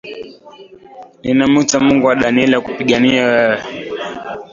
[1.23, 3.57] Ninamwita Mungu wa Danieli akupiganie wewe.